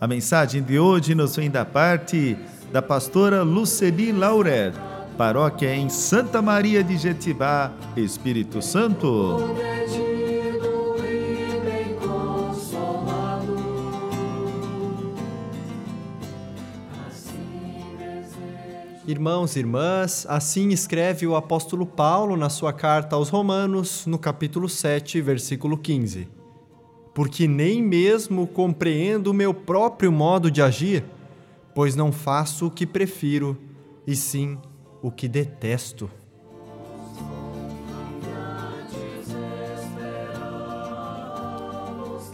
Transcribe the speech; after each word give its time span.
a 0.00 0.06
mensagem 0.06 0.62
de 0.62 0.78
hoje 0.78 1.14
nos 1.14 1.36
vem 1.36 1.50
da 1.50 1.64
parte 1.64 2.36
da 2.70 2.82
pastora 2.82 3.42
Luceli 3.42 4.12
Laurer, 4.12 4.74
paróquia 5.16 5.74
em 5.74 5.88
Santa 5.88 6.42
Maria 6.42 6.84
de 6.84 6.98
Jetibá, 6.98 7.72
Espírito 7.96 8.60
Santo. 8.60 9.38
Irmãos 19.06 19.54
e 19.54 19.60
irmãs, 19.60 20.26
assim 20.28 20.70
escreve 20.70 21.26
o 21.28 21.36
apóstolo 21.36 21.86
Paulo 21.86 22.36
na 22.36 22.50
sua 22.50 22.72
carta 22.72 23.14
aos 23.14 23.28
Romanos, 23.28 24.04
no 24.04 24.18
capítulo 24.18 24.68
7, 24.68 25.20
versículo 25.20 25.78
15 25.78 26.45
porque 27.16 27.48
nem 27.48 27.82
mesmo 27.82 28.46
compreendo 28.46 29.28
o 29.28 29.32
meu 29.32 29.54
próprio 29.54 30.12
modo 30.12 30.50
de 30.50 30.60
agir, 30.60 31.02
pois 31.74 31.96
não 31.96 32.12
faço 32.12 32.66
o 32.66 32.70
que 32.70 32.86
prefiro, 32.86 33.58
e 34.06 34.14
sim 34.14 34.58
o 35.00 35.10
que 35.10 35.26
detesto. 35.26 36.10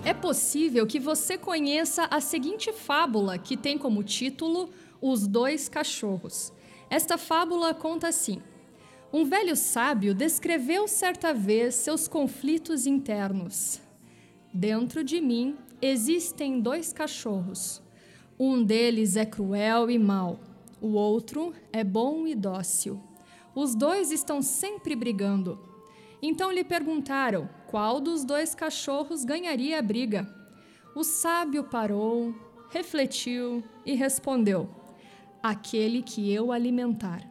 É 0.05 0.13
possível 0.13 0.85
que 0.85 0.99
você 0.99 1.39
conheça 1.39 2.09
a 2.11 2.21
seguinte 2.21 2.73
fábula 2.73 3.39
que 3.39 3.57
tem 3.57 3.79
como 3.79 4.03
título 4.03 4.69
Os 5.01 5.29
Dois 5.29 5.69
Cachorros. 5.69 6.53
Esta 6.91 7.17
fábula 7.17 7.73
conta 7.73 8.09
assim: 8.09 8.43
Um 9.13 9.25
velho 9.25 9.55
sábio 9.55 10.13
descreveu 10.13 10.89
certa 10.89 11.33
vez 11.33 11.77
seus 11.77 12.09
conflitos 12.09 12.85
internos. 12.85 13.81
Dentro 14.55 15.03
de 15.03 15.19
mim 15.19 15.57
existem 15.81 16.61
dois 16.61 16.93
cachorros. 16.93 17.81
Um 18.39 18.63
deles 18.63 19.17
é 19.17 19.25
cruel 19.25 19.91
e 19.91 19.99
mau, 19.99 20.41
o 20.79 20.89
outro 20.89 21.55
é 21.73 21.83
bom 21.83 22.27
e 22.27 22.35
dócil. 22.35 23.01
Os 23.55 23.75
dois 23.75 24.13
estão 24.13 24.43
sempre 24.43 24.95
brigando. 24.95 25.59
Então 26.21 26.53
lhe 26.53 26.63
perguntaram 26.63 27.49
qual 27.67 27.99
dos 27.99 28.25
dois 28.25 28.55
cachorros 28.55 29.25
ganharia 29.25 29.79
a 29.79 29.83
briga. 29.83 30.29
O 30.95 31.03
sábio 31.03 31.65
parou, 31.65 32.35
refletiu 32.69 33.65
e 33.87 33.95
respondeu: 33.95 34.69
Aquele 35.43 36.03
que 36.03 36.31
eu 36.31 36.53
alimentar. 36.53 37.27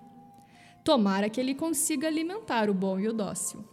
Tomara 0.83 1.29
que 1.29 1.39
ele 1.39 1.53
consiga 1.53 2.07
alimentar 2.07 2.67
o 2.67 2.73
bom 2.73 2.99
e 2.99 3.07
o 3.07 3.13
dócil. 3.13 3.63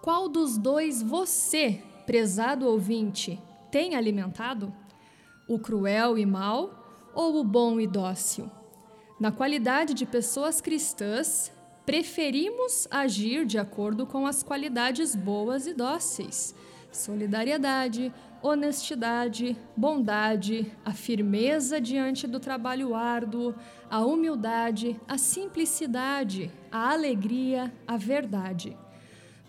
Qual 0.00 0.28
dos 0.28 0.56
dois 0.56 1.02
você 1.02 1.82
prezado 2.08 2.66
ouvinte, 2.66 3.38
tem 3.70 3.94
alimentado? 3.94 4.74
O 5.46 5.58
cruel 5.58 6.16
e 6.16 6.24
mau 6.24 7.10
ou 7.14 7.38
o 7.38 7.44
bom 7.44 7.78
e 7.78 7.86
dócil? 7.86 8.50
Na 9.20 9.30
qualidade 9.30 9.92
de 9.92 10.06
pessoas 10.06 10.58
cristãs, 10.58 11.52
preferimos 11.84 12.88
agir 12.90 13.44
de 13.44 13.58
acordo 13.58 14.06
com 14.06 14.26
as 14.26 14.42
qualidades 14.42 15.14
boas 15.14 15.66
e 15.66 15.74
dóceis: 15.74 16.54
solidariedade, 16.90 18.10
honestidade, 18.40 19.54
bondade, 19.76 20.72
a 20.82 20.94
firmeza 20.94 21.78
diante 21.78 22.26
do 22.26 22.40
trabalho 22.40 22.94
árduo, 22.94 23.54
a 23.90 24.00
humildade, 24.00 24.98
a 25.06 25.18
simplicidade, 25.18 26.50
a 26.72 26.90
alegria, 26.90 27.70
a 27.86 27.98
verdade. 27.98 28.74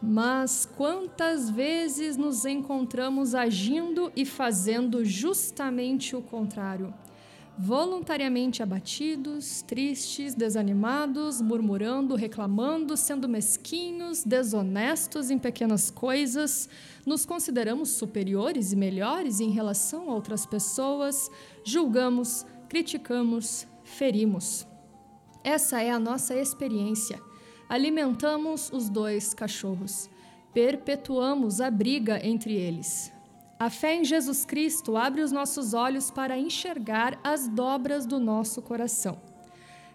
Mas 0.01 0.65
quantas 0.77 1.49
vezes 1.49 2.15
nos 2.15 2.45
encontramos 2.45 3.35
agindo 3.35 4.11
e 4.15 4.25
fazendo 4.25 5.03
justamente 5.03 6.15
o 6.15 6.21
contrário? 6.21 6.93
Voluntariamente 7.57 8.63
abatidos, 8.63 9.61
tristes, 9.61 10.33
desanimados, 10.33 11.41
murmurando, 11.41 12.15
reclamando, 12.15 12.95
sendo 12.95 13.27
mesquinhos, 13.27 14.23
desonestos 14.23 15.29
em 15.29 15.37
pequenas 15.37 15.91
coisas, 15.91 16.69
nos 17.05 17.25
consideramos 17.25 17.89
superiores 17.89 18.71
e 18.71 18.77
melhores 18.77 19.41
em 19.41 19.49
relação 19.49 20.09
a 20.09 20.13
outras 20.13 20.45
pessoas, 20.45 21.29
julgamos, 21.65 22.45
criticamos, 22.69 23.67
ferimos. 23.83 24.65
Essa 25.43 25.81
é 25.81 25.91
a 25.91 25.99
nossa 25.99 26.33
experiência 26.33 27.28
alimentamos 27.69 28.71
os 28.73 28.89
dois 28.89 29.33
cachorros, 29.35 30.09
perpetuamos 30.51 31.61
a 31.61 31.69
briga 31.69 32.19
entre 32.25 32.55
eles. 32.55 33.13
A 33.59 33.69
fé 33.69 33.93
em 33.93 34.03
Jesus 34.03 34.43
Cristo 34.43 34.97
abre 34.97 35.21
os 35.21 35.31
nossos 35.31 35.75
olhos 35.75 36.09
para 36.09 36.37
enxergar 36.37 37.19
as 37.23 37.47
dobras 37.47 38.07
do 38.07 38.19
nosso 38.19 38.61
coração. 38.61 39.21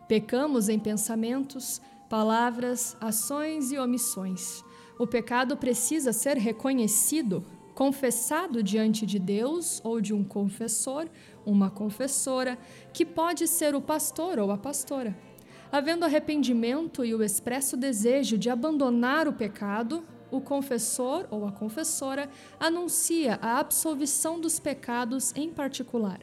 Pecamos 0.06 0.68
em 0.68 0.78
pensamentos, 0.78 1.80
palavras, 2.08 2.96
ações 3.00 3.72
e 3.72 3.78
omissões. 3.78 4.62
O 4.98 5.06
pecado 5.06 5.56
precisa 5.56 6.12
ser 6.12 6.36
reconhecido, 6.36 7.44
confessado 7.74 8.62
diante 8.62 9.04
de 9.04 9.18
Deus 9.18 9.80
ou 9.82 10.00
de 10.00 10.14
um 10.14 10.22
confessor, 10.22 11.08
uma 11.44 11.70
confessora, 11.70 12.56
que 12.92 13.04
pode 13.04 13.48
ser 13.48 13.74
o 13.74 13.80
pastor 13.80 14.38
ou 14.38 14.52
a 14.52 14.58
pastora. 14.58 15.16
Havendo 15.74 16.04
arrependimento 16.04 17.04
e 17.04 17.12
o 17.16 17.20
expresso 17.20 17.76
desejo 17.76 18.38
de 18.38 18.48
abandonar 18.48 19.26
o 19.26 19.32
pecado, 19.32 20.04
o 20.30 20.40
confessor 20.40 21.26
ou 21.32 21.48
a 21.48 21.50
confessora 21.50 22.30
anuncia 22.60 23.40
a 23.42 23.58
absolvição 23.58 24.40
dos 24.40 24.60
pecados 24.60 25.32
em 25.34 25.50
particular. 25.50 26.20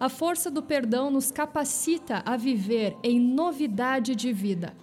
A 0.00 0.08
força 0.08 0.50
do 0.50 0.62
perdão 0.62 1.10
nos 1.10 1.30
capacita 1.30 2.22
a 2.24 2.34
viver 2.34 2.96
em 3.02 3.20
novidade 3.20 4.16
de 4.16 4.32
vida. 4.32 4.74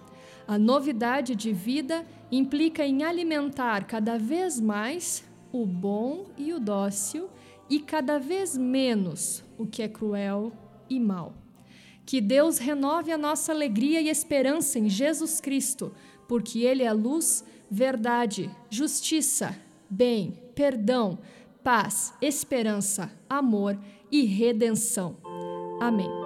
A 0.46 0.56
novidade 0.56 1.34
de 1.34 1.52
vida 1.52 2.06
implica 2.30 2.86
em 2.86 3.02
alimentar 3.02 3.88
cada 3.88 4.16
vez 4.16 4.60
mais 4.60 5.24
o 5.50 5.66
bom 5.66 6.26
e 6.38 6.52
o 6.52 6.60
dócil 6.60 7.28
e 7.68 7.80
cada 7.80 8.20
vez 8.20 8.56
menos 8.56 9.42
o 9.58 9.66
que 9.66 9.82
é 9.82 9.88
cruel 9.88 10.52
e 10.88 11.00
mau. 11.00 11.45
Que 12.06 12.20
Deus 12.20 12.58
renove 12.58 13.10
a 13.10 13.18
nossa 13.18 13.52
alegria 13.52 14.00
e 14.00 14.08
esperança 14.08 14.78
em 14.78 14.88
Jesus 14.88 15.40
Cristo, 15.40 15.92
porque 16.28 16.60
Ele 16.60 16.84
é 16.84 16.92
luz, 16.92 17.44
verdade, 17.68 18.48
justiça, 18.70 19.60
bem, 19.90 20.40
perdão, 20.54 21.18
paz, 21.64 22.14
esperança, 22.22 23.10
amor 23.28 23.76
e 24.10 24.24
redenção. 24.24 25.16
Amém. 25.80 26.25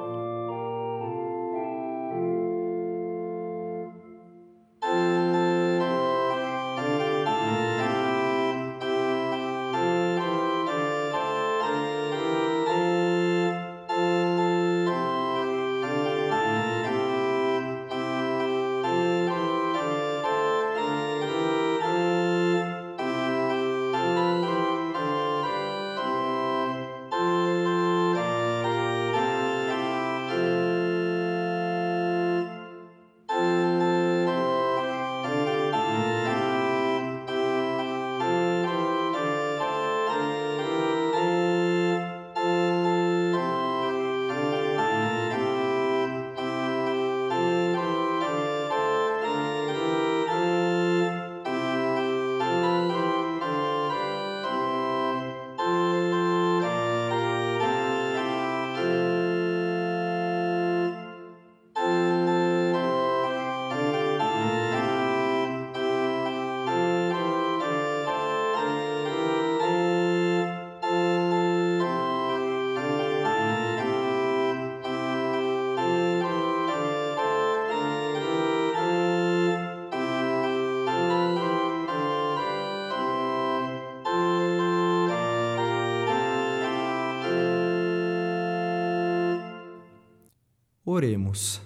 Oremos. 90.92 91.60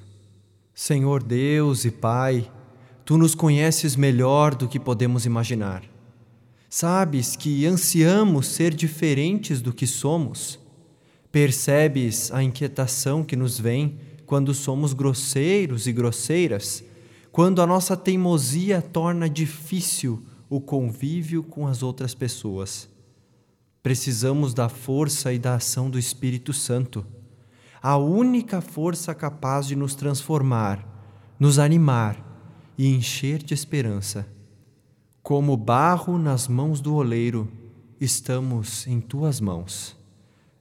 Senhor 0.74 1.22
Deus 1.22 1.86
e 1.86 1.90
Pai, 1.90 2.52
tu 3.06 3.16
nos 3.16 3.34
conheces 3.34 3.96
melhor 3.96 4.54
do 4.54 4.68
que 4.68 4.78
podemos 4.78 5.24
imaginar. 5.24 5.82
Sabes 6.68 7.34
que 7.34 7.64
ansiamos 7.64 8.48
ser 8.48 8.74
diferentes 8.74 9.62
do 9.62 9.72
que 9.72 9.86
somos. 9.86 10.58
Percebes 11.32 12.30
a 12.32 12.42
inquietação 12.42 13.24
que 13.24 13.34
nos 13.34 13.58
vem 13.58 13.98
quando 14.26 14.52
somos 14.52 14.92
grosseiros 14.92 15.86
e 15.86 15.92
grosseiras, 15.92 16.84
quando 17.32 17.62
a 17.62 17.66
nossa 17.66 17.96
teimosia 17.96 18.82
torna 18.82 19.26
difícil 19.26 20.22
o 20.50 20.60
convívio 20.60 21.42
com 21.42 21.66
as 21.66 21.82
outras 21.82 22.14
pessoas. 22.14 22.90
Precisamos 23.82 24.52
da 24.52 24.68
força 24.68 25.32
e 25.32 25.38
da 25.38 25.54
ação 25.54 25.88
do 25.88 25.98
Espírito 25.98 26.52
Santo 26.52 27.06
a 27.86 27.98
única 27.98 28.62
força 28.62 29.14
capaz 29.14 29.66
de 29.66 29.76
nos 29.76 29.94
transformar, 29.94 30.82
nos 31.38 31.58
animar 31.58 32.16
e 32.78 32.88
encher 32.88 33.42
de 33.42 33.52
esperança. 33.52 34.26
Como 35.22 35.54
barro 35.54 36.16
nas 36.16 36.48
mãos 36.48 36.80
do 36.80 36.94
oleiro, 36.94 37.46
estamos 38.00 38.86
em 38.86 39.02
tuas 39.02 39.38
mãos. 39.38 39.94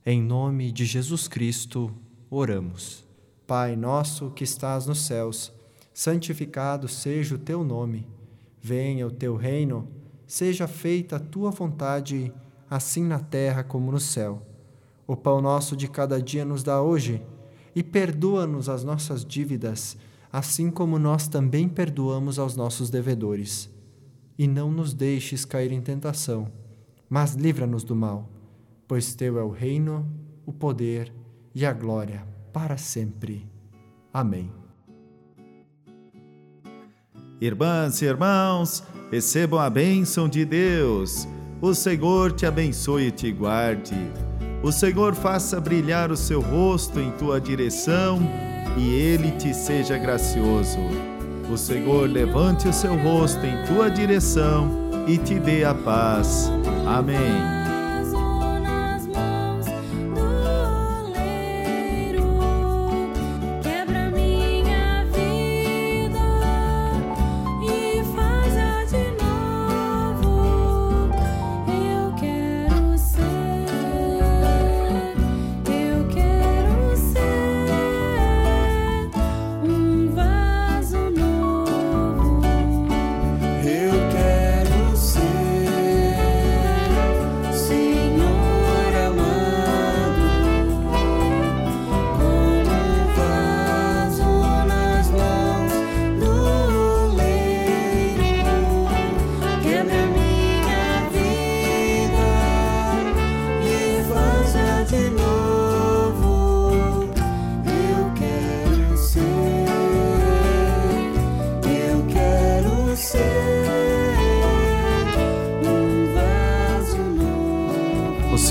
Em 0.05 0.21
nome 0.21 0.69
de 0.69 0.83
Jesus 0.83 1.29
Cristo, 1.29 1.93
oramos. 2.29 3.05
Pai 3.47 3.77
nosso 3.77 4.31
que 4.31 4.43
estás 4.43 4.85
nos 4.85 5.05
céus, 5.05 5.49
santificado 5.93 6.89
seja 6.89 7.35
o 7.35 7.39
teu 7.39 7.63
nome. 7.63 8.05
Venha 8.61 9.07
o 9.07 9.11
teu 9.11 9.37
reino, 9.37 9.87
seja 10.27 10.67
feita 10.67 11.15
a 11.15 11.21
tua 11.21 11.51
vontade, 11.51 12.33
assim 12.69 13.05
na 13.05 13.19
terra 13.19 13.63
como 13.63 13.93
no 13.93 13.99
céu. 14.01 14.45
O 15.05 15.15
pão 15.15 15.41
nosso 15.41 15.75
de 15.75 15.87
cada 15.87 16.21
dia 16.21 16.45
nos 16.45 16.63
dá 16.63 16.81
hoje 16.81 17.21
e 17.75 17.83
perdoa-nos 17.83 18.69
as 18.69 18.83
nossas 18.83 19.25
dívidas, 19.25 19.97
assim 20.31 20.71
como 20.71 20.97
nós 20.97 21.27
também 21.27 21.67
perdoamos 21.67 22.39
aos 22.39 22.55
nossos 22.55 22.89
devedores. 22.89 23.69
E 24.37 24.47
não 24.47 24.71
nos 24.71 24.93
deixes 24.93 25.45
cair 25.45 25.71
em 25.71 25.81
tentação, 25.81 26.51
mas 27.09 27.33
livra-nos 27.33 27.83
do 27.83 27.95
mal, 27.95 28.29
pois 28.87 29.13
teu 29.13 29.37
é 29.37 29.43
o 29.43 29.49
reino, 29.49 30.07
o 30.45 30.53
poder 30.53 31.13
e 31.53 31.65
a 31.65 31.73
glória 31.73 32.25
para 32.51 32.77
sempre. 32.77 33.47
Amém. 34.13 34.51
Irmãs 37.41 38.01
e 38.01 38.05
irmãos, 38.05 38.83
recebam 39.11 39.59
a 39.59 39.69
bênção 39.69 40.29
de 40.29 40.45
Deus. 40.45 41.27
O 41.61 41.73
Senhor 41.73 42.31
te 42.31 42.45
abençoe 42.45 43.07
e 43.07 43.11
te 43.11 43.31
guarde. 43.31 43.95
O 44.63 44.71
Senhor 44.71 45.13
faça 45.13 45.59
brilhar 45.59 46.09
o 46.09 46.15
seu 46.15 46.39
rosto 46.39 46.97
em 46.97 47.11
tua 47.11 47.39
direção 47.39 48.17
e 48.77 48.93
ele 48.93 49.31
te 49.31 49.53
seja 49.53 49.97
gracioso. 49.97 50.79
O 51.51 51.57
Senhor 51.57 52.09
levante 52.09 52.69
o 52.69 52.73
seu 52.73 52.95
rosto 52.95 53.45
em 53.45 53.65
tua 53.65 53.91
direção 53.91 54.71
e 55.05 55.17
te 55.17 55.37
dê 55.37 55.65
a 55.65 55.73
paz. 55.75 56.49
Amém. 56.87 57.62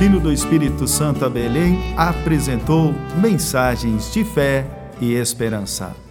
Sino 0.02 0.18
do 0.18 0.32
Espírito 0.32 0.88
Santo 0.88 1.24
a 1.24 1.30
Belém 1.30 1.94
apresentou 1.96 2.92
mensagens 3.22 4.12
de 4.12 4.24
fé 4.24 4.66
e 5.00 5.12
esperança. 5.12 6.01